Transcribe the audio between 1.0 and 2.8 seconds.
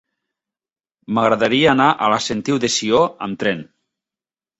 M'agradaria anar a la Sentiu de